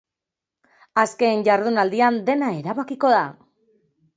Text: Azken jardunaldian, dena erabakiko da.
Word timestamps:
Azken 1.01 1.45
jardunaldian, 1.49 2.17
dena 2.31 2.51
erabakiko 2.63 3.13
da. 3.19 3.21